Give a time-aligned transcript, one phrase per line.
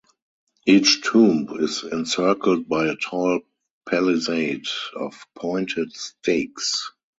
[0.65, 3.41] Each tomb is encircled by a tall
[3.87, 6.91] palisade of pointed stakes.